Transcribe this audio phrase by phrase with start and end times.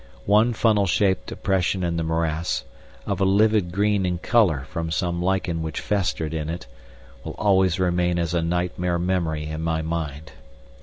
[0.25, 2.63] One funnel shaped depression in the morass,
[3.05, 6.65] of a livid green in color from some lichen which festered in it,
[7.23, 10.31] will always remain as a nightmare memory in my mind.